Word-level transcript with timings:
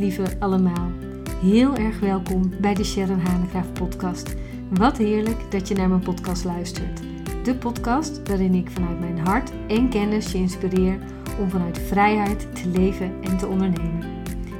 lieve 0.00 0.24
allemaal. 0.38 0.90
Heel 1.40 1.76
erg 1.76 2.00
welkom 2.00 2.52
bij 2.60 2.74
de 2.74 2.84
Sharon 2.84 3.18
Hanegraaf 3.18 3.72
podcast. 3.72 4.34
Wat 4.68 4.96
heerlijk 4.96 5.50
dat 5.50 5.68
je 5.68 5.74
naar 5.74 5.88
mijn 5.88 6.00
podcast 6.00 6.44
luistert. 6.44 7.00
De 7.44 7.54
podcast 7.54 8.28
waarin 8.28 8.54
ik 8.54 8.70
vanuit 8.70 9.00
mijn 9.00 9.18
hart 9.18 9.52
en 9.68 9.88
kennis 9.88 10.32
je 10.32 10.38
inspireer 10.38 10.98
om 11.38 11.50
vanuit 11.50 11.78
vrijheid 11.78 12.46
te 12.62 12.68
leven 12.68 13.12
en 13.22 13.36
te 13.36 13.46
ondernemen. 13.46 14.04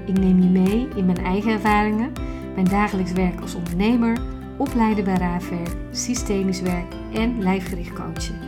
Ik 0.06 0.18
neem 0.18 0.42
je 0.42 0.48
mee 0.48 0.88
in 0.96 1.06
mijn 1.06 1.24
eigen 1.24 1.52
ervaringen, 1.52 2.12
mijn 2.54 2.68
dagelijks 2.68 3.12
werk 3.12 3.40
als 3.40 3.54
ondernemer, 3.54 4.18
opleiden 4.56 5.04
bij 5.04 5.16
raafwerk, 5.16 5.76
systemisch 5.90 6.60
werk 6.60 6.94
en 7.12 7.42
lijfgericht 7.42 7.92
coachen. 7.92 8.38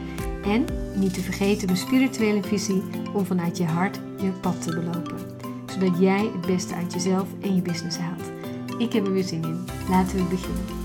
En 0.44 0.64
niet 0.94 1.14
te 1.14 1.20
vergeten 1.20 1.66
mijn 1.66 1.78
spirituele 1.78 2.42
visie 2.42 2.82
om 3.12 3.26
vanuit 3.26 3.56
je 3.56 3.64
hart 3.64 4.00
je 4.16 4.30
pad 4.40 4.62
te 4.62 4.74
belopen 4.74 5.41
zodat 5.72 5.98
jij 5.98 6.30
het 6.32 6.46
beste 6.46 6.74
uit 6.74 6.92
jezelf 6.92 7.28
en 7.40 7.54
je 7.54 7.62
business 7.62 7.98
haalt. 7.98 8.32
Ik 8.78 8.92
heb 8.92 9.06
er 9.06 9.12
weer 9.12 9.24
zin 9.24 9.42
in. 9.42 9.64
Laten 9.88 10.16
we 10.16 10.24
beginnen. 10.24 10.80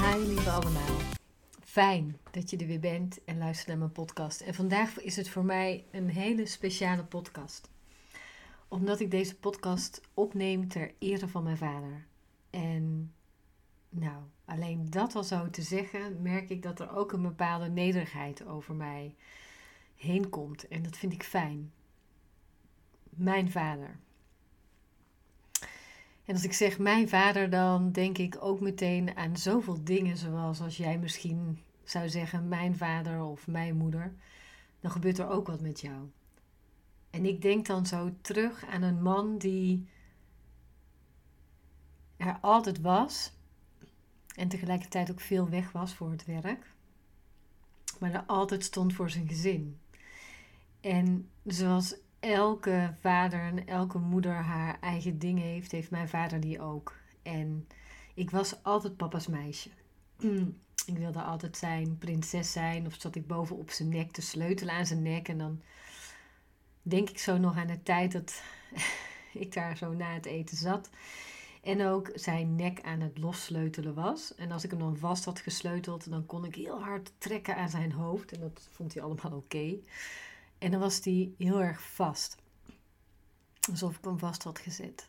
Hi 0.00 0.26
lieve 0.26 0.50
allemaal. 0.50 0.82
Fijn 1.64 2.16
dat 2.36 2.50
je 2.50 2.56
er 2.56 2.66
weer 2.66 2.80
bent 2.80 3.24
en 3.24 3.38
luistert 3.38 3.68
naar 3.68 3.78
mijn 3.78 3.92
podcast. 3.92 4.40
En 4.40 4.54
vandaag 4.54 5.00
is 5.00 5.16
het 5.16 5.28
voor 5.28 5.44
mij 5.44 5.84
een 5.90 6.08
hele 6.08 6.46
speciale 6.46 7.04
podcast. 7.04 7.70
Omdat 8.68 9.00
ik 9.00 9.10
deze 9.10 9.36
podcast 9.36 10.00
opneem 10.14 10.68
ter 10.68 10.94
ere 10.98 11.28
van 11.28 11.42
mijn 11.42 11.56
vader. 11.56 12.06
En 12.50 13.12
nou, 13.88 14.22
alleen 14.44 14.90
dat 14.90 15.14
al 15.14 15.24
zo 15.24 15.50
te 15.50 15.62
zeggen, 15.62 16.22
merk 16.22 16.50
ik 16.50 16.62
dat 16.62 16.80
er 16.80 16.96
ook 16.96 17.12
een 17.12 17.22
bepaalde 17.22 17.68
nederigheid 17.68 18.46
over 18.46 18.74
mij 18.74 19.14
heen 19.94 20.28
komt. 20.28 20.68
En 20.68 20.82
dat 20.82 20.96
vind 20.96 21.12
ik 21.12 21.22
fijn. 21.22 21.72
Mijn 23.10 23.50
vader. 23.50 23.98
En 26.24 26.34
als 26.34 26.44
ik 26.44 26.52
zeg 26.52 26.78
mijn 26.78 27.08
vader, 27.08 27.50
dan 27.50 27.92
denk 27.92 28.18
ik 28.18 28.36
ook 28.40 28.60
meteen 28.60 29.16
aan 29.16 29.36
zoveel 29.36 29.84
dingen, 29.84 30.16
zoals 30.16 30.60
als 30.60 30.76
jij 30.76 30.98
misschien 30.98 31.58
zou 31.90 32.08
zeggen 32.08 32.48
mijn 32.48 32.76
vader 32.76 33.22
of 33.22 33.46
mijn 33.46 33.76
moeder, 33.76 34.14
dan 34.80 34.90
gebeurt 34.90 35.18
er 35.18 35.28
ook 35.28 35.46
wat 35.46 35.60
met 35.60 35.80
jou. 35.80 36.10
En 37.10 37.24
ik 37.24 37.42
denk 37.42 37.66
dan 37.66 37.86
zo 37.86 38.14
terug 38.20 38.64
aan 38.66 38.82
een 38.82 39.02
man 39.02 39.38
die 39.38 39.88
er 42.16 42.38
altijd 42.40 42.80
was 42.80 43.32
en 44.34 44.48
tegelijkertijd 44.48 45.10
ook 45.10 45.20
veel 45.20 45.48
weg 45.48 45.72
was 45.72 45.94
voor 45.94 46.10
het 46.10 46.24
werk, 46.24 46.72
maar 47.98 48.12
er 48.12 48.24
altijd 48.26 48.64
stond 48.64 48.94
voor 48.94 49.10
zijn 49.10 49.28
gezin. 49.28 49.80
En 50.80 51.30
zoals 51.44 51.96
elke 52.20 52.94
vader 53.00 53.40
en 53.40 53.66
elke 53.66 53.98
moeder 53.98 54.34
haar 54.34 54.80
eigen 54.80 55.18
dingen 55.18 55.44
heeft, 55.44 55.72
heeft 55.72 55.90
mijn 55.90 56.08
vader 56.08 56.40
die 56.40 56.60
ook. 56.60 56.94
En 57.22 57.66
ik 58.14 58.30
was 58.30 58.62
altijd 58.62 58.96
papa's 58.96 59.26
meisje. 59.26 59.70
Ik 60.86 60.98
wilde 60.98 61.22
altijd 61.22 61.56
zijn 61.56 61.98
prinses 61.98 62.52
zijn. 62.52 62.86
Of 62.86 62.94
zat 62.98 63.14
ik 63.14 63.26
boven 63.26 63.56
op 63.56 63.70
zijn 63.70 63.88
nek 63.88 64.10
te 64.10 64.22
sleutelen 64.22 64.74
aan 64.74 64.86
zijn 64.86 65.02
nek. 65.02 65.28
En 65.28 65.38
dan 65.38 65.62
denk 66.82 67.10
ik 67.10 67.18
zo 67.18 67.38
nog 67.38 67.56
aan 67.56 67.66
de 67.66 67.82
tijd 67.82 68.12
dat 68.12 68.42
ik 69.44 69.52
daar 69.52 69.76
zo 69.76 69.92
na 69.92 70.12
het 70.12 70.26
eten 70.26 70.56
zat. 70.56 70.90
En 71.62 71.86
ook 71.86 72.10
zijn 72.14 72.56
nek 72.56 72.82
aan 72.82 73.00
het 73.00 73.18
lossleutelen 73.18 73.94
was. 73.94 74.34
En 74.34 74.52
als 74.52 74.64
ik 74.64 74.70
hem 74.70 74.78
dan 74.78 74.96
vast 74.96 75.24
had 75.24 75.40
gesleuteld, 75.40 76.10
dan 76.10 76.26
kon 76.26 76.44
ik 76.44 76.54
heel 76.54 76.82
hard 76.82 77.12
trekken 77.18 77.56
aan 77.56 77.68
zijn 77.68 77.92
hoofd. 77.92 78.32
En 78.32 78.40
dat 78.40 78.68
vond 78.72 78.94
hij 78.94 79.02
allemaal 79.02 79.32
oké. 79.32 79.78
En 80.58 80.70
dan 80.70 80.80
was 80.80 81.04
hij 81.04 81.30
heel 81.38 81.62
erg 81.62 81.82
vast. 81.82 82.36
Alsof 83.70 83.96
ik 83.96 84.04
hem 84.04 84.18
vast 84.18 84.42
had 84.42 84.58
gezet. 84.58 85.08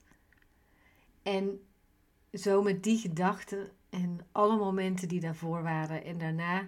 En 1.23 1.59
zo 2.33 2.61
met 2.61 2.83
die 2.83 2.97
gedachte 2.97 3.71
en 3.89 4.19
alle 4.31 4.57
momenten 4.57 5.07
die 5.07 5.19
daarvoor 5.19 5.63
waren 5.63 6.03
en 6.03 6.17
daarna 6.17 6.67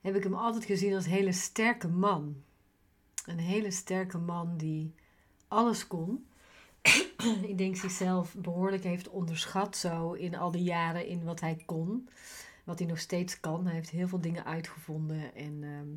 heb 0.00 0.14
ik 0.14 0.22
hem 0.22 0.34
altijd 0.34 0.64
gezien 0.64 0.94
als 0.94 1.04
een 1.04 1.10
hele 1.10 1.32
sterke 1.32 1.88
man. 1.88 2.42
Een 3.26 3.38
hele 3.38 3.70
sterke 3.70 4.18
man 4.18 4.56
die 4.56 4.94
alles 5.48 5.86
kon. 5.86 6.26
ik 7.42 7.58
denk 7.58 7.76
zichzelf 7.76 8.34
behoorlijk 8.34 8.82
heeft 8.82 9.08
onderschat 9.08 9.76
zo 9.76 10.12
in 10.12 10.34
al 10.34 10.50
die 10.50 10.62
jaren 10.62 11.06
in 11.06 11.24
wat 11.24 11.40
hij 11.40 11.62
kon. 11.66 12.08
Wat 12.64 12.78
hij 12.78 12.88
nog 12.88 12.98
steeds 12.98 13.40
kan. 13.40 13.64
Hij 13.64 13.74
heeft 13.74 13.90
heel 13.90 14.08
veel 14.08 14.20
dingen 14.20 14.44
uitgevonden 14.44 15.34
en 15.34 15.62
ehm, 15.62 15.88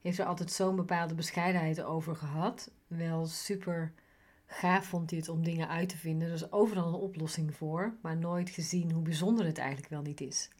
heeft 0.00 0.18
er 0.18 0.26
altijd 0.26 0.52
zo'n 0.52 0.76
bepaalde 0.76 1.14
bescheidenheid 1.14 1.82
over 1.82 2.16
gehad. 2.16 2.70
Wel 2.86 3.26
super 3.26 3.92
gaaf 4.50 4.86
vond 4.86 5.10
hij 5.10 5.18
het 5.18 5.28
om 5.28 5.44
dingen 5.44 5.68
uit 5.68 5.88
te 5.88 5.96
vinden. 5.96 6.28
Er 6.28 6.34
is 6.34 6.52
overal 6.52 6.86
een 6.86 7.00
oplossing 7.00 7.54
voor, 7.54 7.96
maar 8.02 8.16
nooit 8.16 8.50
gezien 8.50 8.92
hoe 8.92 9.02
bijzonder 9.02 9.46
het 9.46 9.58
eigenlijk 9.58 9.88
wel 9.88 10.02
niet 10.02 10.20
is. 10.20 10.50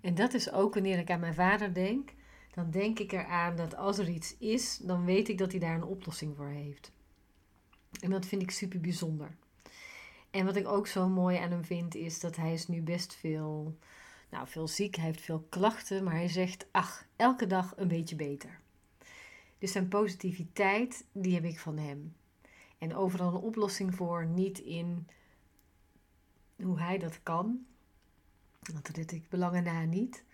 En 0.00 0.14
dat 0.14 0.34
is 0.34 0.52
ook 0.52 0.74
wanneer 0.74 0.98
ik 0.98 1.10
aan 1.10 1.20
mijn 1.20 1.34
vader 1.34 1.74
denk, 1.74 2.12
dan 2.54 2.70
denk 2.70 2.98
ik 2.98 3.12
eraan 3.12 3.56
dat 3.56 3.76
als 3.76 3.98
er 3.98 4.08
iets 4.08 4.36
is, 4.38 4.76
dan 4.76 5.04
weet 5.04 5.28
ik 5.28 5.38
dat 5.38 5.50
hij 5.50 5.60
daar 5.60 5.74
een 5.74 5.84
oplossing 5.84 6.36
voor 6.36 6.48
heeft. 6.48 6.92
En 8.00 8.10
dat 8.10 8.26
vind 8.26 8.42
ik 8.42 8.50
super 8.50 8.80
bijzonder. 8.80 9.36
En 10.30 10.44
wat 10.44 10.56
ik 10.56 10.68
ook 10.68 10.86
zo 10.86 11.08
mooi 11.08 11.36
aan 11.36 11.50
hem 11.50 11.64
vind, 11.64 11.94
is 11.94 12.20
dat 12.20 12.36
hij 12.36 12.52
is 12.52 12.68
nu 12.68 12.82
best 12.82 13.14
veel, 13.14 13.78
nou, 14.30 14.48
veel 14.48 14.68
ziek. 14.68 14.96
Hij 14.96 15.04
heeft 15.04 15.20
veel 15.20 15.46
klachten, 15.48 16.04
maar 16.04 16.14
hij 16.14 16.28
zegt, 16.28 16.66
ach, 16.70 17.06
elke 17.16 17.46
dag 17.46 17.72
een 17.76 17.88
beetje 17.88 18.16
beter. 18.16 18.60
Dus 19.58 19.72
zijn 19.72 19.88
positiviteit, 19.88 21.04
die 21.12 21.34
heb 21.34 21.44
ik 21.44 21.58
van 21.58 21.78
hem. 21.78 22.14
En 22.78 22.94
overal 22.94 23.34
een 23.34 23.40
oplossing 23.40 23.94
voor, 23.94 24.26
niet 24.26 24.58
in 24.58 25.06
hoe 26.62 26.80
hij 26.80 26.98
dat 26.98 27.22
kan. 27.22 27.66
Want 28.72 28.96
dat 28.96 29.10
ik 29.10 29.28
belangen 29.28 29.62
na 29.62 29.84
niet. 29.84 30.24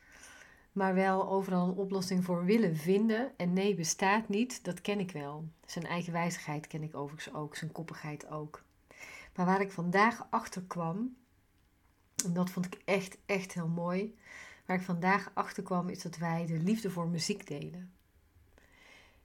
Maar 0.72 0.94
wel 0.94 1.28
overal 1.28 1.68
een 1.68 1.76
oplossing 1.76 2.24
voor 2.24 2.44
willen 2.44 2.76
vinden. 2.76 3.32
En 3.36 3.52
nee, 3.52 3.74
bestaat 3.74 4.28
niet, 4.28 4.64
dat 4.64 4.80
ken 4.80 5.00
ik 5.00 5.10
wel. 5.10 5.48
Zijn 5.66 5.86
eigen 5.86 6.12
wijzigheid 6.12 6.66
ken 6.66 6.82
ik 6.82 6.94
overigens 6.94 7.34
ook, 7.34 7.56
zijn 7.56 7.72
koppigheid 7.72 8.28
ook. 8.30 8.62
Maar 9.34 9.46
waar 9.46 9.60
ik 9.60 9.72
vandaag 9.72 10.26
achter 10.30 10.62
kwam, 10.62 11.16
en 12.24 12.32
dat 12.32 12.50
vond 12.50 12.66
ik 12.66 12.82
echt, 12.84 13.18
echt 13.26 13.52
heel 13.52 13.68
mooi. 13.68 14.16
Waar 14.66 14.76
ik 14.76 14.82
vandaag 14.82 15.30
achter 15.34 15.62
kwam, 15.62 15.88
is 15.88 16.02
dat 16.02 16.16
wij 16.16 16.46
de 16.46 16.58
liefde 16.58 16.90
voor 16.90 17.08
muziek 17.08 17.46
delen. 17.46 17.92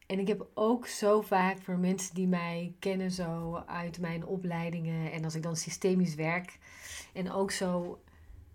En 0.08 0.20
ik 0.20 0.28
heb 0.28 0.48
ook 0.54 0.88
zo 0.88 1.22
vaak 1.22 1.62
voor 1.62 1.78
mensen 1.78 2.16
die 2.16 2.28
mij 2.28 2.76
kennen 2.80 3.12
zo 3.12 3.56
uit 3.56 4.00
mijn 4.00 4.26
opleidingen 4.26 5.12
en 5.12 5.24
als 5.24 5.36
ik 5.36 5.44
dan 5.44 5.56
systemisch 5.56 6.16
werk 6.16 6.60
en 7.14 7.32
ook 7.32 7.52
zo 7.52 8.02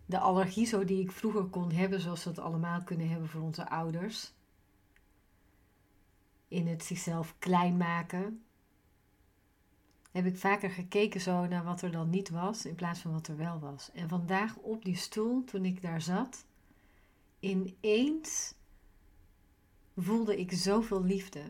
de 0.06 0.18
allergie 0.18 0.66
zo 0.66 0.84
die 0.84 1.02
ik 1.02 1.10
vroeger 1.10 1.44
kon 1.44 1.72
hebben 1.72 2.00
zoals 2.00 2.24
we 2.24 2.30
het 2.30 2.38
allemaal 2.38 2.82
kunnen 2.82 3.08
hebben 3.08 3.28
voor 3.28 3.40
onze 3.40 3.68
ouders. 3.68 4.32
In 6.48 6.66
het 6.66 6.84
zichzelf 6.84 7.34
klein 7.38 7.76
maken. 7.76 8.42
Heb 10.10 10.26
ik 10.26 10.36
vaker 10.36 10.70
gekeken 10.70 11.20
zo 11.20 11.46
naar 11.46 11.64
wat 11.64 11.82
er 11.82 11.90
dan 11.90 12.10
niet 12.10 12.30
was 12.30 12.66
in 12.66 12.74
plaats 12.74 13.00
van 13.00 13.12
wat 13.12 13.28
er 13.28 13.36
wel 13.36 13.58
was. 13.58 13.90
En 13.92 14.08
vandaag 14.08 14.56
op 14.56 14.84
die 14.84 14.96
stoel, 14.96 15.44
toen 15.44 15.64
ik 15.64 15.82
daar 15.82 16.02
zat, 16.02 16.44
ineens 17.40 18.54
voelde 19.96 20.38
ik 20.38 20.52
zoveel 20.52 21.04
liefde. 21.04 21.40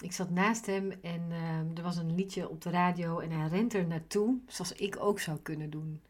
Ik 0.00 0.12
zat 0.12 0.30
naast 0.30 0.66
hem 0.66 0.90
en 1.02 1.26
uh, 1.30 1.78
er 1.78 1.82
was 1.82 1.96
een 1.96 2.14
liedje 2.14 2.48
op 2.48 2.62
de 2.62 2.70
radio 2.70 3.18
en 3.18 3.30
hij 3.30 3.48
rent 3.48 3.74
er 3.74 3.86
naartoe, 3.86 4.38
zoals 4.46 4.72
ik 4.72 4.96
ook 5.00 5.20
zou 5.20 5.38
kunnen 5.38 5.70
doen. 5.70 6.00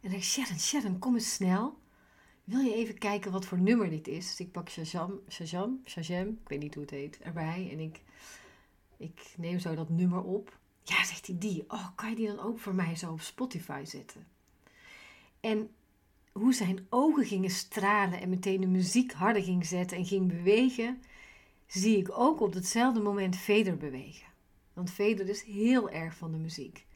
En 0.00 0.12
ik 0.12 0.22
Sharon, 0.22 0.58
Sharon, 0.58 0.98
kom 0.98 1.14
eens 1.14 1.34
snel. 1.34 1.78
Wil 2.44 2.60
je 2.60 2.74
even 2.74 2.98
kijken 2.98 3.32
wat 3.32 3.46
voor 3.46 3.60
nummer 3.60 3.90
dit 3.90 4.08
is? 4.08 4.26
Dus 4.26 4.40
ik 4.40 4.52
pak 4.52 4.68
Shazam, 4.68 5.20
Shazam, 5.28 5.80
Shazam, 5.84 6.26
ik 6.28 6.48
weet 6.48 6.60
niet 6.60 6.74
hoe 6.74 6.82
het 6.82 6.92
heet, 6.92 7.18
erbij. 7.18 7.68
En 7.72 7.78
ik, 7.80 8.00
ik 8.96 9.34
neem 9.36 9.58
zo 9.58 9.74
dat 9.74 9.88
nummer 9.88 10.22
op. 10.22 10.58
Ja, 10.82 11.04
zegt 11.04 11.26
hij, 11.26 11.36
die. 11.38 11.64
Oh, 11.68 11.88
kan 11.94 12.10
je 12.10 12.16
die 12.16 12.26
dan 12.26 12.40
ook 12.40 12.58
voor 12.58 12.74
mij 12.74 12.96
zo 12.96 13.12
op 13.12 13.20
Spotify 13.20 13.82
zetten? 13.84 14.26
En 15.40 15.70
hoe 16.32 16.54
zijn 16.54 16.86
ogen 16.88 17.24
gingen 17.24 17.50
stralen 17.50 18.20
en 18.20 18.28
meteen 18.28 18.60
de 18.60 18.66
muziek 18.66 19.12
harder 19.12 19.42
ging 19.42 19.66
zetten 19.66 19.96
en 19.96 20.06
ging 20.06 20.28
bewegen 20.28 21.02
zie 21.72 21.98
ik 21.98 22.18
ook 22.18 22.40
op 22.40 22.52
datzelfde 22.52 23.00
moment 23.00 23.36
Veder 23.36 23.76
bewegen. 23.76 24.26
Want 24.72 24.90
Veder 24.90 25.28
is 25.28 25.42
heel 25.42 25.90
erg 25.90 26.14
van 26.14 26.32
de 26.32 26.38
muziek. 26.38 26.86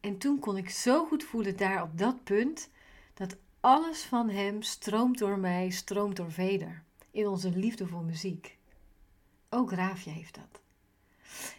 En 0.00 0.18
toen 0.18 0.38
kon 0.38 0.56
ik 0.56 0.70
zo 0.70 1.06
goed 1.06 1.24
voelen 1.24 1.56
daar 1.56 1.82
op 1.82 1.98
dat 1.98 2.24
punt 2.24 2.70
dat 3.14 3.36
alles 3.60 4.02
van 4.02 4.28
hem 4.28 4.62
stroomt 4.62 5.18
door 5.18 5.38
mij, 5.38 5.70
stroomt 5.70 6.16
door 6.16 6.32
Veder. 6.32 6.82
in 7.10 7.26
onze 7.26 7.50
liefde 7.50 7.86
voor 7.86 8.02
muziek. 8.02 8.56
Ook 9.48 9.72
Raafje 9.72 10.10
heeft 10.10 10.34
dat. 10.34 10.60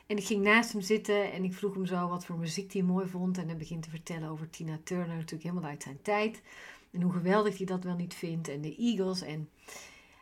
En 0.06 0.18
ik 0.18 0.25
ging 0.25 0.44
naast 0.44 0.72
hem 0.72 0.81
zitten 0.81 1.31
en 1.31 1.44
ik 1.44 1.54
vroeg 1.54 1.74
hem 1.74 1.86
zo 1.86 2.07
wat 2.07 2.25
voor 2.25 2.38
muziek 2.38 2.74
hij 2.74 2.81
mooi 2.81 3.07
vond. 3.07 3.38
En 3.38 3.48
hij 3.48 3.57
begint 3.57 3.84
te 3.84 3.90
vertellen 3.90 4.30
over 4.30 4.50
Tina 4.50 4.80
Turner, 4.84 5.16
natuurlijk 5.16 5.44
helemaal 5.44 5.69
uit 5.69 5.84
zijn 5.84 6.02
tijd. 6.02 6.42
En 6.92 7.02
hoe 7.02 7.12
geweldig 7.12 7.57
hij 7.57 7.66
dat 7.66 7.84
wel 7.84 7.95
niet 7.95 8.13
vindt. 8.13 8.48
En 8.48 8.62
de 8.62 8.75
Eagles. 8.75 9.22
En 9.22 9.50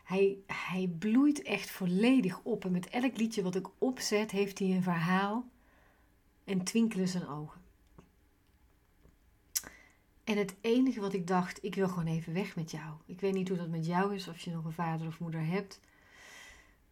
hij, 0.08 0.38
hij 0.46 0.90
bloeit 0.98 1.42
echt 1.42 1.70
volledig 1.70 2.40
op. 2.42 2.64
En 2.64 2.72
met 2.72 2.88
elk 2.88 3.16
liedje 3.16 3.42
wat 3.42 3.54
ik 3.54 3.68
opzet, 3.78 4.30
heeft 4.30 4.58
hij 4.58 4.68
een 4.68 4.82
verhaal. 4.82 5.48
En 6.44 6.64
twinkelen 6.64 7.08
zijn 7.08 7.28
ogen. 7.28 7.60
En 10.24 10.36
het 10.36 10.54
enige 10.60 11.00
wat 11.00 11.12
ik 11.12 11.26
dacht, 11.26 11.64
ik 11.64 11.74
wil 11.74 11.88
gewoon 11.88 12.06
even 12.06 12.32
weg 12.32 12.56
met 12.56 12.70
jou. 12.70 12.94
Ik 13.06 13.20
weet 13.20 13.32
niet 13.32 13.48
hoe 13.48 13.56
dat 13.56 13.68
met 13.68 13.86
jou 13.86 14.14
is, 14.14 14.28
of 14.28 14.38
je 14.38 14.50
nog 14.50 14.64
een 14.64 14.72
vader 14.72 15.06
of 15.06 15.20
moeder 15.20 15.46
hebt. 15.46 15.80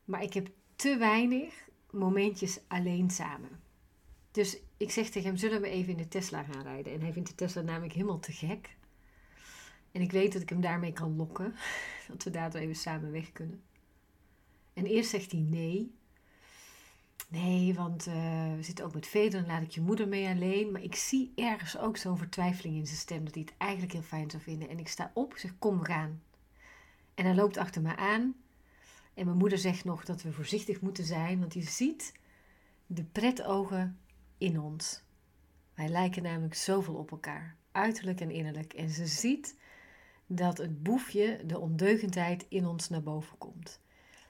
Maar 0.04 0.22
ik 0.22 0.32
heb 0.32 0.48
te 0.74 0.96
weinig 0.96 1.68
momentjes 1.90 2.60
alleen 2.68 3.10
samen. 3.10 3.60
Dus 4.30 4.56
ik 4.76 4.90
zeg 4.90 5.08
tegen 5.08 5.28
hem, 5.28 5.36
zullen 5.36 5.60
we 5.60 5.68
even 5.68 5.92
in 5.92 5.98
de 5.98 6.08
Tesla 6.08 6.42
gaan 6.42 6.62
rijden? 6.62 6.92
En 6.92 7.00
hij 7.00 7.12
vindt 7.12 7.28
de 7.28 7.34
Tesla 7.34 7.62
namelijk 7.62 7.92
helemaal 7.92 8.20
te 8.20 8.32
gek. 8.32 8.76
En 9.96 10.02
ik 10.02 10.12
weet 10.12 10.32
dat 10.32 10.42
ik 10.42 10.48
hem 10.48 10.60
daarmee 10.60 10.92
kan 10.92 11.16
lokken. 11.16 11.54
Dat 12.08 12.22
we 12.22 12.30
daardoor 12.30 12.60
even 12.60 12.74
samen 12.74 13.12
weg 13.12 13.32
kunnen. 13.32 13.62
En 14.72 14.86
eerst 14.86 15.10
zegt 15.10 15.32
hij 15.32 15.40
nee. 15.40 15.94
Nee, 17.28 17.74
want 17.74 18.06
uh, 18.06 18.14
we 18.54 18.62
zitten 18.62 18.84
ook 18.84 18.94
met 18.94 19.06
Feder, 19.06 19.40
dan 19.40 19.50
laat 19.50 19.62
ik 19.62 19.70
je 19.70 19.80
moeder 19.80 20.08
mee 20.08 20.28
alleen. 20.28 20.72
Maar 20.72 20.82
ik 20.82 20.94
zie 20.94 21.32
ergens 21.34 21.78
ook 21.78 21.96
zo'n 21.96 22.18
vertwijfeling 22.18 22.76
in 22.76 22.86
zijn 22.86 22.98
stem, 22.98 23.24
dat 23.24 23.34
hij 23.34 23.42
het 23.42 23.54
eigenlijk 23.58 23.92
heel 23.92 24.02
fijn 24.02 24.30
zou 24.30 24.42
vinden. 24.42 24.68
En 24.68 24.78
ik 24.78 24.88
sta 24.88 25.10
op, 25.14 25.34
zeg 25.36 25.58
kom, 25.58 25.78
we 25.78 25.84
gaan. 25.84 26.22
En 27.14 27.24
hij 27.24 27.34
loopt 27.34 27.56
achter 27.56 27.82
me 27.82 27.96
aan. 27.96 28.34
En 29.14 29.24
mijn 29.24 29.38
moeder 29.38 29.58
zegt 29.58 29.84
nog 29.84 30.04
dat 30.04 30.22
we 30.22 30.32
voorzichtig 30.32 30.80
moeten 30.80 31.04
zijn, 31.04 31.38
want 31.38 31.54
je 31.54 31.62
ziet 31.62 32.12
de 32.86 33.04
pretogen 33.04 33.98
in 34.38 34.60
ons. 34.60 35.02
Wij 35.74 35.88
lijken 35.88 36.22
namelijk 36.22 36.54
zoveel 36.54 36.94
op 36.94 37.10
elkaar, 37.10 37.56
uiterlijk 37.72 38.20
en 38.20 38.30
innerlijk. 38.30 38.72
En 38.72 38.90
ze 38.90 39.06
ziet 39.06 39.56
dat 40.26 40.58
het 40.58 40.82
boefje, 40.82 41.40
de 41.46 41.58
ondeugendheid, 41.58 42.46
in 42.48 42.66
ons 42.66 42.88
naar 42.88 43.02
boven 43.02 43.38
komt. 43.38 43.80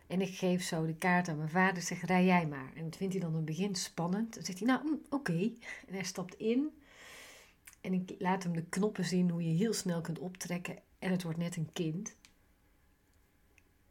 En 0.06 0.20
ik 0.20 0.34
geef 0.34 0.62
zo 0.62 0.86
de 0.86 0.94
kaart 0.94 1.28
aan 1.28 1.36
mijn 1.36 1.48
vader, 1.48 1.82
zeg 1.82 2.04
rij 2.04 2.24
jij 2.24 2.46
maar. 2.46 2.72
En 2.74 2.84
dat 2.84 2.96
vindt 2.96 3.12
hij 3.12 3.22
dan 3.22 3.30
in 3.30 3.36
het 3.36 3.44
begin 3.44 3.74
spannend. 3.74 4.34
Dan 4.34 4.44
zegt 4.44 4.58
hij, 4.58 4.68
nou 4.68 4.88
mm, 4.88 5.00
oké. 5.10 5.52
En 5.86 5.94
hij 5.94 6.04
stapt 6.04 6.34
in. 6.34 6.70
En 7.80 7.92
ik 7.92 8.14
laat 8.18 8.42
hem 8.42 8.52
de 8.52 8.64
knoppen 8.64 9.04
zien 9.04 9.30
hoe 9.30 9.42
je 9.42 9.56
heel 9.56 9.72
snel 9.72 10.00
kunt 10.00 10.18
optrekken. 10.18 10.78
En 10.98 11.10
het 11.10 11.22
wordt 11.22 11.38
net 11.38 11.56
een 11.56 11.72
kind. 11.72 12.16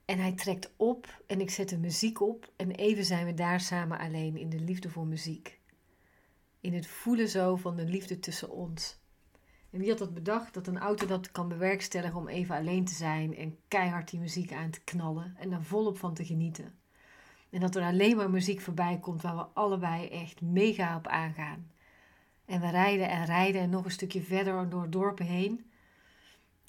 En 0.06 0.20
hij 0.20 0.32
trekt 0.32 0.74
op 0.76 1.24
en 1.28 1.42
ik 1.42 1.50
zet 1.50 1.70
de 1.70 1.78
muziek 1.78 2.22
op. 2.22 2.52
En 2.56 2.72
even 2.72 3.06
zijn 3.06 3.26
we 3.26 3.34
daar 3.34 3.60
samen 3.60 4.00
alleen 4.00 4.38
in 4.38 4.50
de 4.50 4.60
liefde 4.60 4.90
voor 4.90 5.08
muziek. 5.08 5.60
In 6.60 6.74
het 6.74 6.88
voelen 6.88 7.30
zo 7.30 7.56
van 7.56 7.76
de 7.76 7.86
liefde 7.86 8.20
tussen 8.20 8.50
ons. 8.50 8.98
En 9.76 9.82
wie 9.82 9.90
had 9.90 10.00
dat 10.00 10.14
bedacht? 10.14 10.54
Dat 10.54 10.68
een 10.68 10.78
auto 10.78 11.06
dat 11.06 11.32
kan 11.32 11.48
bewerkstelligen 11.48 12.16
om 12.16 12.28
even 12.28 12.56
alleen 12.56 12.86
te 12.86 12.94
zijn 12.94 13.36
en 13.36 13.58
keihard 13.68 14.10
die 14.10 14.20
muziek 14.20 14.54
aan 14.54 14.70
te 14.70 14.82
knallen 14.82 15.36
en 15.38 15.50
daar 15.50 15.64
volop 15.64 15.98
van 15.98 16.14
te 16.14 16.26
genieten. 16.26 16.76
En 17.50 17.60
dat 17.60 17.76
er 17.76 17.84
alleen 17.84 18.16
maar 18.16 18.30
muziek 18.30 18.62
voorbij 18.62 19.00
komt 19.00 19.22
waar 19.22 19.36
we 19.36 19.46
allebei 19.54 20.08
echt 20.08 20.42
mega 20.42 20.96
op 20.98 21.08
aangaan. 21.08 21.72
En 22.46 22.62
we 22.62 22.70
rijden 22.70 23.10
en 23.10 23.26
rijden 23.26 23.62
en 23.62 23.70
nog 23.70 23.86
een 23.86 23.92
stukje 23.92 24.22
verder 24.22 24.70
door 24.70 24.90
dorpen 24.90 25.26
heen. 25.26 25.72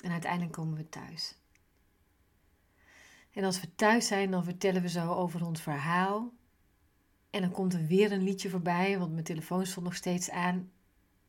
En 0.01 0.11
uiteindelijk 0.11 0.53
komen 0.53 0.77
we 0.77 0.89
thuis. 0.89 1.39
En 3.33 3.45
als 3.45 3.61
we 3.61 3.75
thuis 3.75 4.07
zijn, 4.07 4.31
dan 4.31 4.45
vertellen 4.45 4.83
we 4.83 4.89
zo 4.89 5.13
over 5.13 5.47
ons 5.47 5.63
verhaal. 5.63 6.33
En 7.31 7.41
dan 7.41 7.51
komt 7.51 7.75
er 7.75 7.87
weer 7.87 8.13
een 8.13 8.23
liedje 8.23 8.51
voorbij, 8.51 8.99
want 8.99 9.13
mijn 9.13 9.25
telefoon 9.25 9.67
stond 9.67 9.87
nog 9.87 9.95
steeds 9.95 10.31
aan. 10.31 10.71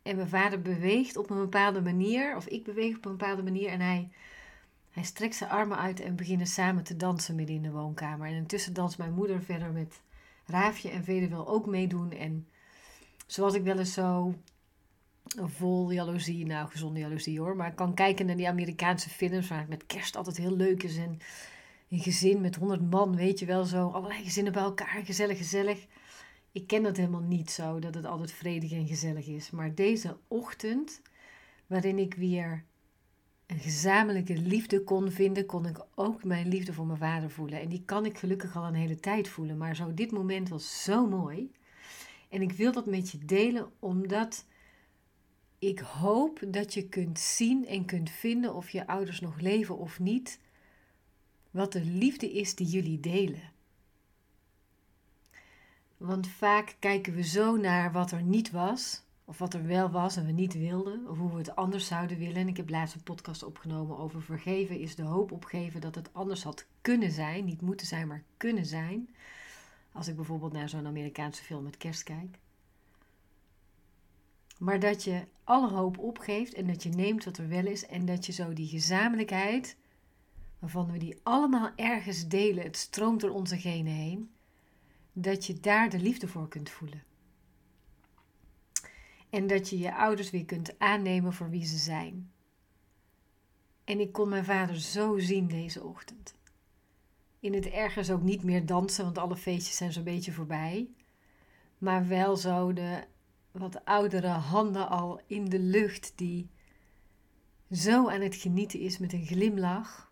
En 0.07 0.15
mijn 0.15 0.27
vader 0.29 0.61
beweegt 0.61 1.17
op 1.17 1.29
een 1.29 1.37
bepaalde 1.37 1.81
manier, 1.81 2.35
of 2.35 2.47
ik 2.47 2.63
beweeg 2.63 2.95
op 2.95 3.05
een 3.05 3.17
bepaalde 3.17 3.43
manier. 3.43 3.69
En 3.69 3.81
hij, 3.81 4.09
hij 4.91 5.03
strekt 5.03 5.35
zijn 5.35 5.49
armen 5.49 5.77
uit 5.77 5.99
en 5.99 6.15
beginnen 6.15 6.47
samen 6.47 6.83
te 6.83 6.95
dansen 6.95 7.35
midden 7.35 7.55
in 7.55 7.61
de 7.61 7.71
woonkamer. 7.71 8.27
En 8.27 8.33
intussen 8.33 8.73
danst 8.73 8.97
mijn 8.97 9.13
moeder 9.13 9.41
verder 9.43 9.71
met 9.71 10.01
Raafje 10.45 10.89
en 10.89 11.03
Vede 11.03 11.27
wil 11.27 11.47
ook 11.47 11.65
meedoen. 11.65 12.11
En 12.11 12.47
zoals 13.25 13.53
ik 13.53 13.63
wel 13.63 13.79
eens 13.79 13.93
zo 13.93 14.35
vol 15.35 15.91
jaloezie, 15.91 16.45
nou 16.45 16.69
gezonde 16.69 16.99
jaloezie 16.99 17.39
hoor, 17.39 17.55
maar 17.55 17.67
ik 17.67 17.75
kan 17.75 17.93
kijken 17.93 18.25
naar 18.25 18.37
die 18.37 18.47
Amerikaanse 18.47 19.09
films 19.09 19.47
waar 19.47 19.59
het 19.59 19.69
met 19.69 19.85
kerst 19.85 20.15
altijd 20.15 20.37
heel 20.37 20.55
leuk 20.55 20.83
is. 20.83 20.97
En 20.97 21.19
een 21.89 21.99
gezin 21.99 22.41
met 22.41 22.55
honderd 22.55 22.91
man, 22.91 23.15
weet 23.15 23.39
je 23.39 23.45
wel, 23.45 23.65
zo 23.65 23.89
allerlei 23.89 24.23
gezinnen 24.23 24.53
bij 24.53 24.63
elkaar, 24.63 25.01
gezellig, 25.05 25.37
gezellig. 25.37 25.85
Ik 26.57 26.67
ken 26.67 26.83
dat 26.83 26.97
helemaal 26.97 27.21
niet 27.21 27.51
zo, 27.51 27.79
dat 27.79 27.93
het 27.93 28.05
altijd 28.05 28.31
vredig 28.31 28.71
en 28.71 28.87
gezellig 28.87 29.27
is. 29.27 29.49
Maar 29.49 29.75
deze 29.75 30.17
ochtend, 30.27 31.01
waarin 31.67 31.97
ik 31.97 32.13
weer 32.13 32.63
een 33.45 33.59
gezamenlijke 33.59 34.37
liefde 34.37 34.83
kon 34.83 35.11
vinden, 35.11 35.45
kon 35.45 35.65
ik 35.65 35.85
ook 35.95 36.23
mijn 36.23 36.47
liefde 36.47 36.73
voor 36.73 36.85
mijn 36.85 36.99
vader 36.99 37.29
voelen. 37.29 37.61
En 37.61 37.69
die 37.69 37.83
kan 37.85 38.05
ik 38.05 38.17
gelukkig 38.17 38.55
al 38.55 38.63
een 38.63 38.73
hele 38.73 38.99
tijd 38.99 39.27
voelen. 39.27 39.57
Maar 39.57 39.75
zo, 39.75 39.93
dit 39.93 40.11
moment 40.11 40.49
was 40.49 40.83
zo 40.83 41.07
mooi. 41.07 41.51
En 42.29 42.41
ik 42.41 42.51
wil 42.51 42.71
dat 42.71 42.85
met 42.85 43.09
je 43.09 43.17
delen, 43.25 43.71
omdat 43.79 44.45
ik 45.59 45.79
hoop 45.79 46.39
dat 46.47 46.73
je 46.73 46.89
kunt 46.89 47.19
zien 47.19 47.67
en 47.67 47.85
kunt 47.85 48.09
vinden 48.09 48.55
of 48.55 48.69
je 48.69 48.87
ouders 48.87 49.19
nog 49.19 49.39
leven 49.39 49.77
of 49.77 49.99
niet. 49.99 50.39
Wat 51.51 51.71
de 51.71 51.83
liefde 51.83 52.31
is 52.31 52.55
die 52.55 52.67
jullie 52.67 52.99
delen. 52.99 53.55
Want 55.97 56.27
vaak 56.27 56.75
kijken 56.79 57.13
we 57.13 57.23
zo 57.23 57.55
naar 57.55 57.91
wat 57.91 58.11
er 58.11 58.21
niet 58.21 58.51
was, 58.51 59.01
of 59.25 59.37
wat 59.37 59.53
er 59.53 59.65
wel 59.65 59.89
was 59.89 60.17
en 60.17 60.25
we 60.25 60.31
niet 60.31 60.53
wilden, 60.53 61.09
of 61.09 61.17
hoe 61.17 61.31
we 61.31 61.37
het 61.37 61.55
anders 61.55 61.87
zouden 61.87 62.17
willen. 62.17 62.35
En 62.35 62.47
ik 62.47 62.57
heb 62.57 62.69
laatst 62.69 62.95
een 62.95 63.03
podcast 63.03 63.43
opgenomen 63.43 63.97
over 63.97 64.21
vergeven 64.21 64.79
is 64.79 64.95
de 64.95 65.03
hoop 65.03 65.31
opgeven 65.31 65.81
dat 65.81 65.95
het 65.95 66.13
anders 66.13 66.43
had 66.43 66.65
kunnen 66.81 67.11
zijn, 67.11 67.45
niet 67.45 67.61
moeten 67.61 67.87
zijn, 67.87 68.07
maar 68.07 68.23
kunnen 68.37 68.65
zijn. 68.65 69.09
Als 69.91 70.07
ik 70.07 70.15
bijvoorbeeld 70.15 70.53
naar 70.53 70.69
zo'n 70.69 70.87
Amerikaanse 70.87 71.43
film 71.43 71.63
met 71.63 71.77
kerst 71.77 72.03
kijk. 72.03 72.37
Maar 74.57 74.79
dat 74.79 75.03
je 75.03 75.23
alle 75.43 75.69
hoop 75.69 75.97
opgeeft 75.97 76.53
en 76.53 76.67
dat 76.67 76.83
je 76.83 76.89
neemt 76.89 77.23
wat 77.23 77.37
er 77.37 77.47
wel 77.47 77.65
is 77.65 77.85
en 77.85 78.05
dat 78.05 78.25
je 78.25 78.31
zo 78.31 78.53
die 78.53 78.67
gezamenlijkheid, 78.67 79.75
waarvan 80.59 80.91
we 80.91 80.97
die 80.97 81.19
allemaal 81.23 81.71
ergens 81.75 82.27
delen, 82.27 82.63
het 82.63 82.77
stroomt 82.77 83.21
door 83.21 83.31
onze 83.31 83.57
genen 83.57 83.93
heen, 83.93 84.29
dat 85.21 85.45
je 85.45 85.59
daar 85.59 85.89
de 85.89 85.99
liefde 85.99 86.27
voor 86.27 86.47
kunt 86.47 86.69
voelen. 86.69 87.03
En 89.29 89.47
dat 89.47 89.69
je 89.69 89.77
je 89.77 89.95
ouders 89.95 90.29
weer 90.29 90.45
kunt 90.45 90.79
aannemen 90.79 91.33
voor 91.33 91.49
wie 91.49 91.65
ze 91.65 91.77
zijn. 91.77 92.31
En 93.83 93.99
ik 93.99 94.11
kon 94.11 94.29
mijn 94.29 94.45
vader 94.45 94.79
zo 94.79 95.17
zien 95.17 95.47
deze 95.47 95.83
ochtend. 95.83 96.35
In 97.39 97.53
het 97.53 97.65
ergens 97.65 98.11
ook 98.11 98.21
niet 98.21 98.43
meer 98.43 98.65
dansen, 98.65 99.03
want 99.03 99.17
alle 99.17 99.35
feestjes 99.35 99.77
zijn 99.77 99.91
zo'n 99.91 100.03
beetje 100.03 100.31
voorbij. 100.31 100.89
Maar 101.77 102.07
wel 102.07 102.35
zo 102.35 102.73
de 102.73 103.03
wat 103.51 103.85
oudere 103.85 104.27
handen 104.27 104.89
al 104.89 105.21
in 105.27 105.45
de 105.45 105.59
lucht, 105.59 106.13
die 106.15 106.49
zo 107.71 108.09
aan 108.09 108.21
het 108.21 108.35
genieten 108.35 108.79
is 108.79 108.97
met 108.97 109.13
een 109.13 109.25
glimlach. 109.25 110.11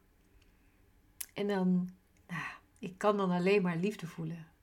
En 1.34 1.48
dan, 1.48 1.90
nou, 2.28 2.54
ik 2.80 2.98
kan 2.98 3.18
dan 3.18 3.32
alleen 3.32 3.62
maar 3.62 3.78
liefde 3.78 4.08
voelen. 4.08 4.54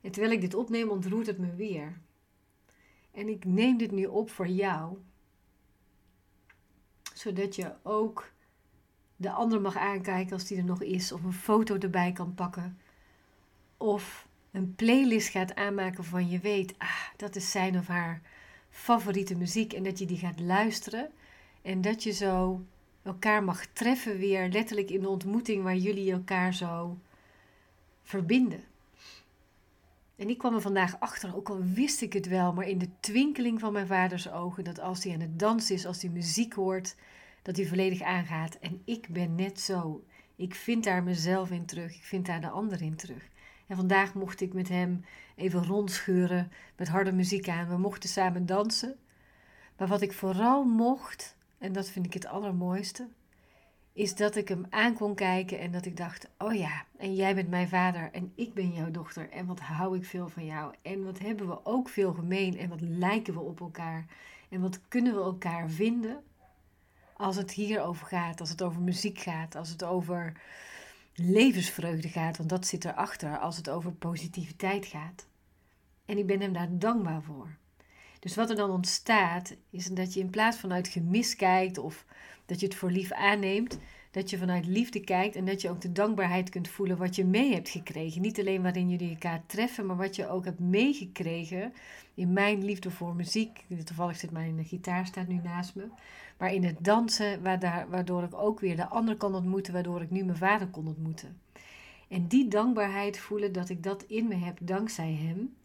En 0.00 0.10
terwijl 0.10 0.32
ik 0.32 0.40
dit 0.40 0.54
opneem, 0.54 0.88
ontroert 0.88 1.26
het 1.26 1.38
me 1.38 1.54
weer. 1.54 1.98
En 3.10 3.28
ik 3.28 3.44
neem 3.44 3.76
dit 3.76 3.90
nu 3.90 4.04
op 4.04 4.30
voor 4.30 4.48
jou, 4.48 4.96
zodat 7.14 7.56
je 7.56 7.72
ook 7.82 8.32
de 9.16 9.30
ander 9.30 9.60
mag 9.60 9.76
aankijken 9.76 10.32
als 10.32 10.46
die 10.46 10.58
er 10.58 10.64
nog 10.64 10.82
is, 10.82 11.12
of 11.12 11.24
een 11.24 11.32
foto 11.32 11.78
erbij 11.78 12.12
kan 12.12 12.34
pakken, 12.34 12.78
of 13.76 14.26
een 14.50 14.74
playlist 14.74 15.28
gaat 15.28 15.54
aanmaken 15.54 16.04
van 16.04 16.28
je 16.28 16.38
weet, 16.38 16.74
ah, 16.78 17.08
dat 17.16 17.36
is 17.36 17.50
zijn 17.50 17.78
of 17.78 17.86
haar 17.86 18.22
favoriete 18.70 19.36
muziek 19.36 19.72
en 19.72 19.82
dat 19.82 19.98
je 19.98 20.06
die 20.06 20.18
gaat 20.18 20.40
luisteren 20.40 21.10
en 21.62 21.80
dat 21.80 22.02
je 22.02 22.12
zo 22.12 22.64
elkaar 23.02 23.44
mag 23.44 23.66
treffen 23.66 24.18
weer, 24.18 24.48
letterlijk 24.48 24.90
in 24.90 25.00
de 25.00 25.08
ontmoeting 25.08 25.62
waar 25.62 25.76
jullie 25.76 26.12
elkaar 26.12 26.54
zo 26.54 26.98
verbinden. 28.02 28.64
En 30.16 30.28
ik 30.28 30.38
kwam 30.38 30.54
er 30.54 30.60
vandaag 30.60 31.00
achter, 31.00 31.36
ook 31.36 31.48
al 31.48 31.62
wist 31.62 32.00
ik 32.00 32.12
het 32.12 32.28
wel, 32.28 32.52
maar 32.52 32.68
in 32.68 32.78
de 32.78 32.88
twinkeling 33.00 33.60
van 33.60 33.72
mijn 33.72 33.86
vaders 33.86 34.30
ogen, 34.30 34.64
dat 34.64 34.80
als 34.80 35.04
hij 35.04 35.12
aan 35.12 35.20
het 35.20 35.38
dansen 35.38 35.74
is, 35.74 35.86
als 35.86 36.02
hij 36.02 36.10
muziek 36.10 36.52
hoort, 36.52 36.96
dat 37.42 37.56
hij 37.56 37.66
volledig 37.66 38.02
aangaat. 38.02 38.58
En 38.58 38.82
ik 38.84 39.08
ben 39.08 39.34
net 39.34 39.60
zo. 39.60 40.04
Ik 40.36 40.54
vind 40.54 40.84
daar 40.84 41.02
mezelf 41.02 41.50
in 41.50 41.66
terug, 41.66 41.94
ik 41.94 42.04
vind 42.04 42.26
daar 42.26 42.40
de 42.40 42.48
ander 42.48 42.82
in 42.82 42.96
terug. 42.96 43.28
En 43.66 43.76
vandaag 43.76 44.14
mocht 44.14 44.40
ik 44.40 44.52
met 44.52 44.68
hem 44.68 45.04
even 45.34 45.64
rondscheuren 45.64 46.52
met 46.76 46.88
harde 46.88 47.12
muziek 47.12 47.48
aan. 47.48 47.68
We 47.68 47.78
mochten 47.78 48.08
samen 48.08 48.46
dansen. 48.46 48.96
Maar 49.76 49.88
wat 49.88 50.00
ik 50.00 50.12
vooral 50.12 50.64
mocht, 50.64 51.36
en 51.58 51.72
dat 51.72 51.88
vind 51.88 52.06
ik 52.06 52.12
het 52.12 52.26
allermooiste, 52.26 53.08
is 53.96 54.14
dat 54.14 54.36
ik 54.36 54.48
hem 54.48 54.66
aan 54.70 54.94
kon 54.94 55.14
kijken 55.14 55.58
en 55.58 55.72
dat 55.72 55.86
ik 55.86 55.96
dacht: 55.96 56.28
Oh 56.38 56.54
ja, 56.54 56.84
en 56.96 57.14
jij 57.14 57.34
bent 57.34 57.48
mijn 57.48 57.68
vader 57.68 58.12
en 58.12 58.32
ik 58.34 58.54
ben 58.54 58.72
jouw 58.72 58.90
dochter. 58.90 59.30
En 59.30 59.46
wat 59.46 59.60
hou 59.60 59.96
ik 59.96 60.04
veel 60.04 60.28
van 60.28 60.44
jou. 60.44 60.74
En 60.82 61.04
wat 61.04 61.18
hebben 61.18 61.48
we 61.48 61.64
ook 61.64 61.88
veel 61.88 62.12
gemeen 62.12 62.58
en 62.58 62.68
wat 62.68 62.80
lijken 62.80 63.34
we 63.34 63.40
op 63.40 63.60
elkaar. 63.60 64.06
En 64.48 64.60
wat 64.60 64.80
kunnen 64.88 65.14
we 65.14 65.20
elkaar 65.20 65.70
vinden 65.70 66.22
als 67.16 67.36
het 67.36 67.50
hierover 67.50 68.06
gaat, 68.06 68.40
als 68.40 68.50
het 68.50 68.62
over 68.62 68.80
muziek 68.80 69.18
gaat, 69.18 69.54
als 69.54 69.68
het 69.68 69.84
over 69.84 70.32
levensvreugde 71.14 72.08
gaat, 72.08 72.36
want 72.36 72.48
dat 72.48 72.66
zit 72.66 72.84
erachter, 72.84 73.38
als 73.38 73.56
het 73.56 73.70
over 73.70 73.92
positiviteit 73.92 74.86
gaat. 74.86 75.26
En 76.04 76.18
ik 76.18 76.26
ben 76.26 76.40
hem 76.40 76.52
daar 76.52 76.78
dankbaar 76.78 77.22
voor. 77.22 77.48
Dus 78.26 78.34
wat 78.34 78.50
er 78.50 78.56
dan 78.56 78.70
ontstaat, 78.70 79.56
is 79.70 79.86
dat 79.86 80.14
je 80.14 80.20
in 80.20 80.30
plaats 80.30 80.56
van 80.56 80.72
uit 80.72 80.88
gemis 80.88 81.36
kijkt 81.36 81.78
of 81.78 82.04
dat 82.46 82.60
je 82.60 82.66
het 82.66 82.74
voor 82.74 82.90
lief 82.90 83.12
aanneemt, 83.12 83.78
dat 84.10 84.30
je 84.30 84.38
vanuit 84.38 84.66
liefde 84.66 85.00
kijkt 85.00 85.36
en 85.36 85.44
dat 85.44 85.60
je 85.60 85.70
ook 85.70 85.80
de 85.80 85.92
dankbaarheid 85.92 86.50
kunt 86.50 86.68
voelen 86.68 86.96
wat 86.96 87.16
je 87.16 87.24
mee 87.24 87.52
hebt 87.52 87.68
gekregen. 87.68 88.20
Niet 88.22 88.38
alleen 88.40 88.62
waarin 88.62 88.90
jullie 88.90 89.10
elkaar 89.10 89.42
treffen, 89.46 89.86
maar 89.86 89.96
wat 89.96 90.16
je 90.16 90.28
ook 90.28 90.44
hebt 90.44 90.58
meegekregen 90.58 91.72
in 92.14 92.32
mijn 92.32 92.64
liefde 92.64 92.90
voor 92.90 93.14
muziek. 93.14 93.64
Toevallig 93.84 94.16
zit 94.16 94.30
mijn 94.30 94.64
gitaar 94.64 95.06
staat 95.06 95.28
nu 95.28 95.40
naast 95.42 95.74
me. 95.74 95.88
Maar 96.38 96.54
in 96.54 96.64
het 96.64 96.84
dansen, 96.84 97.42
waardoor 97.90 98.22
ik 98.22 98.34
ook 98.34 98.60
weer 98.60 98.76
de 98.76 98.86
ander 98.86 99.16
kan 99.16 99.34
ontmoeten, 99.34 99.72
waardoor 99.72 100.02
ik 100.02 100.10
nu 100.10 100.24
mijn 100.24 100.38
vader 100.38 100.66
kon 100.68 100.86
ontmoeten. 100.86 101.40
En 102.08 102.26
die 102.26 102.48
dankbaarheid 102.48 103.18
voelen 103.18 103.52
dat 103.52 103.68
ik 103.68 103.82
dat 103.82 104.02
in 104.02 104.28
me 104.28 104.34
heb 104.34 104.58
dankzij 104.60 105.12
hem, 105.12 105.56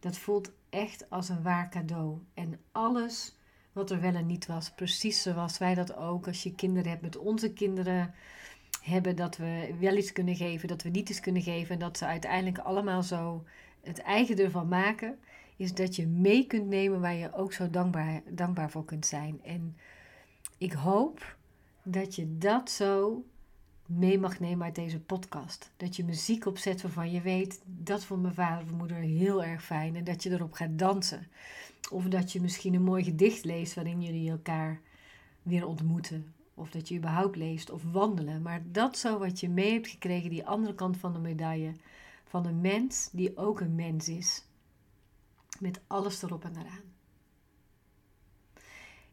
dat 0.00 0.18
voelt 0.18 0.50
echt 0.70 1.10
als 1.10 1.28
een 1.28 1.42
waar 1.42 1.68
cadeau. 1.70 2.18
En 2.34 2.60
alles 2.72 3.38
wat 3.72 3.90
er 3.90 4.00
wel 4.00 4.14
en 4.14 4.26
niet 4.26 4.46
was, 4.46 4.70
precies 4.70 5.22
zoals 5.22 5.58
wij 5.58 5.74
dat 5.74 5.96
ook 5.96 6.26
als 6.26 6.42
je 6.42 6.54
kinderen 6.54 6.90
hebt 6.90 7.02
met 7.02 7.16
onze 7.16 7.52
kinderen 7.52 8.14
hebben, 8.82 9.16
dat 9.16 9.36
we 9.36 9.74
wel 9.80 9.96
iets 9.96 10.12
kunnen 10.12 10.36
geven, 10.36 10.68
dat 10.68 10.82
we 10.82 10.88
niet 10.88 11.08
iets 11.08 11.20
kunnen 11.20 11.42
geven 11.42 11.74
en 11.74 11.80
dat 11.80 11.98
ze 11.98 12.04
uiteindelijk 12.04 12.58
allemaal 12.58 13.02
zo 13.02 13.44
het 13.80 13.98
eigen 13.98 14.38
ervan 14.38 14.68
maken, 14.68 15.18
is 15.56 15.74
dat 15.74 15.96
je 15.96 16.06
mee 16.06 16.46
kunt 16.46 16.66
nemen 16.66 17.00
waar 17.00 17.14
je 17.14 17.32
ook 17.32 17.52
zo 17.52 17.70
dankbaar, 17.70 18.22
dankbaar 18.28 18.70
voor 18.70 18.84
kunt 18.84 19.06
zijn. 19.06 19.40
En 19.42 19.76
ik 20.58 20.72
hoop 20.72 21.36
dat 21.82 22.14
je 22.14 22.38
dat 22.38 22.70
zo 22.70 23.24
mee 23.90 24.18
mag 24.18 24.40
nemen 24.40 24.64
uit 24.64 24.74
deze 24.74 25.00
podcast. 25.00 25.70
Dat 25.76 25.96
je 25.96 26.04
muziek 26.04 26.46
opzet 26.46 26.82
waarvan 26.82 27.10
je 27.10 27.20
weet, 27.20 27.60
dat 27.66 28.04
vond 28.04 28.22
mijn 28.22 28.34
vader 28.34 28.64
of 28.64 28.70
moeder 28.72 28.96
heel 28.96 29.44
erg 29.44 29.64
fijn. 29.64 29.96
En 29.96 30.04
dat 30.04 30.22
je 30.22 30.30
erop 30.30 30.52
gaat 30.52 30.78
dansen. 30.78 31.28
Of 31.90 32.04
dat 32.04 32.32
je 32.32 32.40
misschien 32.40 32.74
een 32.74 32.82
mooi 32.82 33.04
gedicht 33.04 33.44
leest 33.44 33.74
waarin 33.74 34.02
jullie 34.02 34.30
elkaar 34.30 34.80
weer 35.42 35.66
ontmoeten. 35.66 36.34
Of 36.54 36.70
dat 36.70 36.88
je 36.88 36.96
überhaupt 36.96 37.36
leest 37.36 37.70
of 37.70 37.82
wandelen. 37.92 38.42
Maar 38.42 38.62
dat 38.72 38.98
zo 38.98 39.18
wat 39.18 39.40
je 39.40 39.48
mee 39.48 39.72
hebt 39.72 39.88
gekregen, 39.88 40.30
die 40.30 40.46
andere 40.46 40.74
kant 40.74 40.96
van 40.96 41.12
de 41.12 41.18
medaille. 41.18 41.72
Van 42.24 42.46
een 42.46 42.60
mens 42.60 43.08
die 43.12 43.36
ook 43.36 43.60
een 43.60 43.74
mens 43.74 44.08
is. 44.08 44.44
Met 45.58 45.80
alles 45.86 46.22
erop 46.22 46.44
en 46.44 46.56
eraan. 46.56 46.88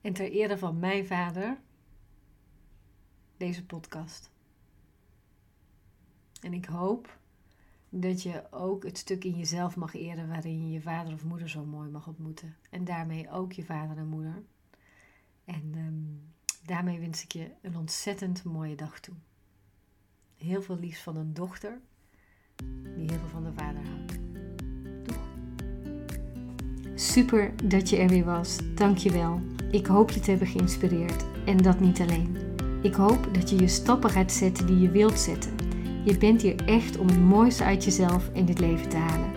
En 0.01 0.13
ter 0.13 0.31
ere 0.31 0.57
van 0.57 0.79
mijn 0.79 1.07
vader, 1.07 1.57
deze 3.37 3.65
podcast. 3.65 4.29
En 6.41 6.53
ik 6.53 6.65
hoop 6.65 7.17
dat 7.89 8.23
je 8.23 8.43
ook 8.51 8.83
het 8.83 8.97
stuk 8.97 9.23
in 9.23 9.37
jezelf 9.37 9.75
mag 9.75 9.95
eren 9.95 10.27
waarin 10.27 10.67
je 10.67 10.71
je 10.71 10.81
vader 10.81 11.13
of 11.13 11.23
moeder 11.23 11.49
zo 11.49 11.65
mooi 11.65 11.89
mag 11.89 12.07
ontmoeten. 12.07 12.55
En 12.69 12.85
daarmee 12.85 13.31
ook 13.31 13.51
je 13.51 13.63
vader 13.63 13.97
en 13.97 14.07
moeder. 14.07 14.43
En 15.45 15.73
um, 15.77 16.21
daarmee 16.65 16.99
wens 16.99 17.23
ik 17.23 17.31
je 17.31 17.51
een 17.61 17.77
ontzettend 17.77 18.43
mooie 18.43 18.75
dag 18.75 18.99
toe. 18.99 19.15
Heel 20.35 20.61
veel 20.61 20.79
liefs 20.79 21.01
van 21.01 21.15
een 21.15 21.33
dochter 21.33 21.79
die 22.95 23.09
heel 23.09 23.19
veel 23.19 23.29
van 23.29 23.43
de 23.43 23.53
vader 23.53 23.81
houdt. 23.87 24.17
Doeg! 25.07 25.27
Super 26.95 27.67
dat 27.67 27.89
je 27.89 27.97
er 27.97 28.09
weer 28.09 28.25
was. 28.25 28.57
Dank 28.75 28.97
je 28.97 29.11
wel. 29.11 29.41
Ik 29.71 29.85
hoop 29.85 30.09
je 30.09 30.19
te 30.19 30.29
hebben 30.29 30.47
geïnspireerd. 30.47 31.25
En 31.45 31.57
dat 31.57 31.79
niet 31.79 31.99
alleen. 31.99 32.37
Ik 32.81 32.93
hoop 32.93 33.33
dat 33.33 33.49
je 33.49 33.55
je 33.55 33.67
stappen 33.67 34.09
gaat 34.09 34.31
zetten 34.31 34.67
die 34.67 34.79
je 34.79 34.89
wilt 34.89 35.19
zetten 35.19 35.66
je 36.07 36.17
bent 36.17 36.41
hier 36.41 36.55
echt 36.65 36.97
om 36.97 37.07
het 37.07 37.19
mooiste 37.19 37.63
uit 37.63 37.83
jezelf 37.83 38.29
in 38.33 38.45
dit 38.45 38.59
leven 38.59 38.89
te 38.89 38.97
halen. 38.97 39.31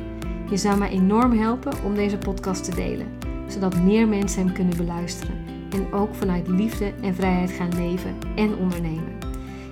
Je 0.51 0.57
zou 0.57 0.79
mij 0.79 0.91
enorm 0.91 1.39
helpen 1.39 1.85
om 1.85 1.95
deze 1.95 2.19
podcast 2.19 2.65
te 2.65 2.75
delen, 2.75 3.07
zodat 3.49 3.83
meer 3.83 4.09
mensen 4.09 4.45
hem 4.45 4.55
kunnen 4.55 4.77
beluisteren 4.77 5.35
en 5.71 5.93
ook 5.93 6.15
vanuit 6.15 6.49
liefde 6.49 6.93
en 7.03 7.15
vrijheid 7.15 7.51
gaan 7.51 7.75
leven 7.75 8.17
en 8.37 8.57
ondernemen. 8.57 9.19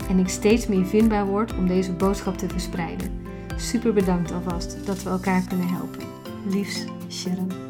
En 0.08 0.18
ik 0.18 0.28
steeds 0.28 0.66
meer 0.66 0.86
vindbaar 0.86 1.26
word 1.26 1.56
om 1.56 1.66
deze 1.66 1.92
boodschap 1.92 2.36
te 2.36 2.48
verspreiden. 2.48 3.22
Super 3.56 3.92
bedankt 3.92 4.32
alvast 4.32 4.86
dat 4.86 5.02
we 5.02 5.10
elkaar 5.10 5.42
kunnen 5.48 5.68
helpen. 5.68 6.02
Liefs, 6.46 6.84
Sharon. 7.08 7.67